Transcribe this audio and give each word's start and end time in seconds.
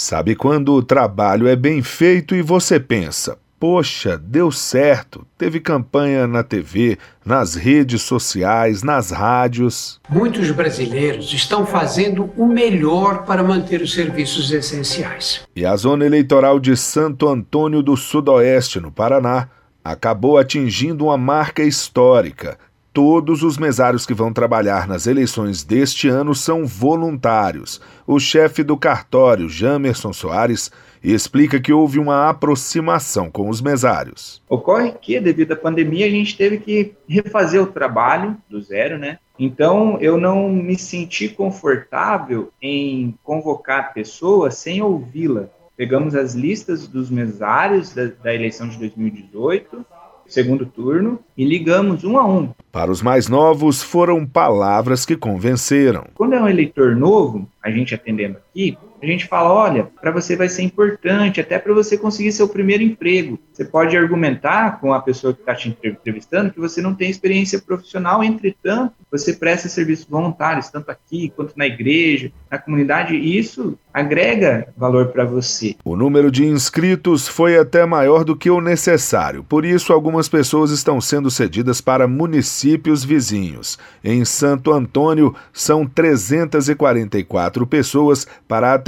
Sabe 0.00 0.36
quando 0.36 0.74
o 0.74 0.82
trabalho 0.82 1.48
é 1.48 1.56
bem 1.56 1.82
feito 1.82 2.32
e 2.36 2.40
você 2.40 2.78
pensa, 2.78 3.36
poxa, 3.58 4.16
deu 4.16 4.52
certo, 4.52 5.26
teve 5.36 5.58
campanha 5.58 6.24
na 6.24 6.44
TV, 6.44 6.96
nas 7.26 7.56
redes 7.56 8.02
sociais, 8.02 8.84
nas 8.84 9.10
rádios. 9.10 10.00
Muitos 10.08 10.52
brasileiros 10.52 11.32
estão 11.32 11.66
fazendo 11.66 12.30
o 12.36 12.46
melhor 12.46 13.24
para 13.24 13.42
manter 13.42 13.82
os 13.82 13.92
serviços 13.92 14.52
essenciais. 14.52 15.40
E 15.56 15.66
a 15.66 15.74
zona 15.74 16.06
eleitoral 16.06 16.60
de 16.60 16.76
Santo 16.76 17.26
Antônio 17.28 17.82
do 17.82 17.96
Sudoeste, 17.96 18.78
no 18.78 18.92
Paraná, 18.92 19.48
acabou 19.82 20.38
atingindo 20.38 21.06
uma 21.06 21.18
marca 21.18 21.64
histórica 21.64 22.56
Todos 22.98 23.44
os 23.44 23.56
mesários 23.56 24.04
que 24.04 24.12
vão 24.12 24.32
trabalhar 24.32 24.88
nas 24.88 25.06
eleições 25.06 25.62
deste 25.62 26.08
ano 26.08 26.34
são 26.34 26.66
voluntários. 26.66 27.80
O 28.04 28.18
chefe 28.18 28.64
do 28.64 28.76
cartório, 28.76 29.48
Jamerson 29.48 30.12
Soares, 30.12 30.68
explica 31.00 31.60
que 31.60 31.72
houve 31.72 32.00
uma 32.00 32.28
aproximação 32.28 33.30
com 33.30 33.48
os 33.48 33.60
mesários. 33.60 34.42
Ocorre 34.48 34.90
que, 35.00 35.20
devido 35.20 35.52
à 35.52 35.56
pandemia, 35.56 36.06
a 36.06 36.10
gente 36.10 36.36
teve 36.36 36.58
que 36.58 36.92
refazer 37.08 37.62
o 37.62 37.68
trabalho 37.68 38.36
do 38.50 38.60
zero, 38.60 38.98
né? 38.98 39.20
Então, 39.38 39.96
eu 40.00 40.18
não 40.18 40.48
me 40.48 40.76
senti 40.76 41.28
confortável 41.28 42.50
em 42.60 43.14
convocar 43.22 43.94
pessoas 43.94 44.56
sem 44.56 44.82
ouvi-la. 44.82 45.44
Pegamos 45.76 46.16
as 46.16 46.34
listas 46.34 46.88
dos 46.88 47.08
mesários 47.08 47.94
da, 47.94 48.06
da 48.06 48.34
eleição 48.34 48.68
de 48.68 48.76
2018 48.76 49.86
segundo 50.28 50.66
turno 50.66 51.18
e 51.36 51.44
ligamos 51.44 52.04
um 52.04 52.18
a 52.18 52.26
um. 52.26 52.50
Para 52.70 52.90
os 52.90 53.02
mais 53.02 53.28
novos, 53.28 53.82
foram 53.82 54.24
palavras 54.24 55.04
que 55.04 55.16
convenceram. 55.16 56.04
Quando 56.14 56.34
é 56.34 56.40
um 56.40 56.48
eleitor 56.48 56.94
novo, 56.94 57.48
a 57.62 57.70
gente 57.70 57.94
atendendo 57.94 58.36
aqui, 58.36 58.78
a 59.00 59.06
gente 59.06 59.26
fala: 59.26 59.52
olha, 59.52 59.88
para 60.00 60.10
você 60.10 60.36
vai 60.36 60.48
ser 60.48 60.62
importante, 60.62 61.40
até 61.40 61.58
para 61.58 61.72
você 61.72 61.96
conseguir 61.96 62.32
seu 62.32 62.48
primeiro 62.48 62.82
emprego. 62.82 63.38
Você 63.52 63.64
pode 63.64 63.96
argumentar 63.96 64.80
com 64.80 64.92
a 64.92 65.00
pessoa 65.00 65.34
que 65.34 65.40
está 65.40 65.54
te 65.54 65.68
entrevistando 65.68 66.52
que 66.52 66.60
você 66.60 66.80
não 66.80 66.94
tem 66.94 67.10
experiência 67.10 67.60
profissional, 67.60 68.22
entretanto, 68.22 68.94
você 69.10 69.32
presta 69.32 69.68
serviços 69.68 70.06
voluntários, 70.06 70.68
tanto 70.68 70.90
aqui 70.90 71.32
quanto 71.34 71.54
na 71.56 71.66
igreja, 71.66 72.30
na 72.50 72.58
comunidade, 72.58 73.14
e 73.14 73.36
isso 73.38 73.76
agrega 73.92 74.68
valor 74.76 75.08
para 75.08 75.24
você. 75.24 75.74
O 75.84 75.96
número 75.96 76.30
de 76.30 76.46
inscritos 76.46 77.26
foi 77.26 77.58
até 77.58 77.84
maior 77.84 78.22
do 78.22 78.36
que 78.36 78.48
o 78.48 78.60
necessário, 78.60 79.42
por 79.42 79.64
isso, 79.64 79.92
algumas 79.92 80.28
pessoas 80.28 80.70
estão 80.70 81.00
sendo 81.00 81.30
cedidas 81.30 81.80
para 81.80 82.06
municípios 82.06 83.04
vizinhos. 83.04 83.76
Em 84.04 84.24
Santo 84.24 84.72
Antônio, 84.72 85.34
são 85.52 85.84
344 85.84 87.66
pessoas 87.66 88.26
para 88.46 88.72
atender 88.72 88.87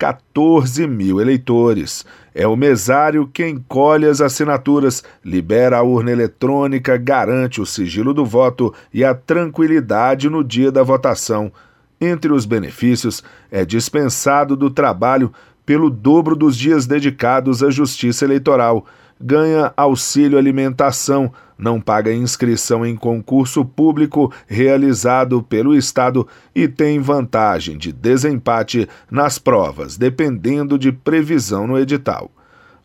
14 0.00 0.86
mil 0.86 1.20
eleitores. 1.20 2.06
É 2.34 2.46
o 2.46 2.56
mesário 2.56 3.28
quem 3.30 3.62
colhe 3.68 4.06
as 4.06 4.22
assinaturas, 4.22 5.04
libera 5.22 5.76
a 5.76 5.82
urna 5.82 6.10
eletrônica, 6.10 6.96
garante 6.96 7.60
o 7.60 7.66
sigilo 7.66 8.14
do 8.14 8.24
voto 8.24 8.72
e 8.94 9.04
a 9.04 9.14
tranquilidade 9.14 10.30
no 10.30 10.42
dia 10.42 10.72
da 10.72 10.82
votação. 10.82 11.52
Entre 12.00 12.32
os 12.32 12.46
benefícios, 12.46 13.22
é 13.50 13.62
dispensado 13.62 14.56
do 14.56 14.70
trabalho 14.70 15.30
pelo 15.66 15.90
dobro 15.90 16.34
dos 16.34 16.56
dias 16.56 16.86
dedicados 16.86 17.62
à 17.62 17.70
justiça 17.70 18.24
eleitoral 18.24 18.86
ganha 19.20 19.72
auxílio 19.76 20.38
alimentação, 20.38 21.32
não 21.58 21.80
paga 21.80 22.12
inscrição 22.12 22.86
em 22.86 22.96
concurso 22.96 23.64
público 23.64 24.32
realizado 24.46 25.42
pelo 25.42 25.74
Estado 25.74 26.26
e 26.54 26.66
tem 26.66 26.98
vantagem 26.98 27.76
de 27.76 27.92
desempate 27.92 28.88
nas 29.10 29.38
provas, 29.38 29.98
dependendo 29.98 30.78
de 30.78 30.90
previsão 30.90 31.66
no 31.66 31.78
edital. 31.78 32.30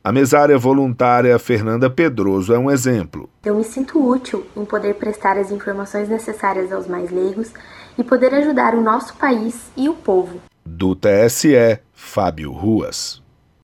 A 0.03 0.11
mesária 0.11 0.55
voluntária 0.55 1.39
Fernanda 1.39 1.89
Pedroso 1.89 2.53
é 2.53 2.59
um 2.59 2.69
exemplo. 2.69 3.27
Eu 3.43 3.55
me 3.55 3.63
sinto 3.63 3.97
útil 3.97 4.45
em 4.55 4.63
poder 4.63 4.93
prestar 4.95 5.35
as 5.35 5.49
informações 5.49 6.07
necessárias 6.07 6.71
aos 6.71 6.85
mais 6.85 7.09
leigos 7.09 7.51
e 7.97 8.03
poder 8.03 8.31
ajudar 8.35 8.75
o 8.75 8.81
nosso 8.81 9.15
país 9.15 9.71
e 9.75 9.89
o 9.89 9.95
povo. 9.95 10.39
Do 10.63 10.95
TSE, 10.95 11.79
Fábio 11.91 12.51
Ruas. 12.51 13.24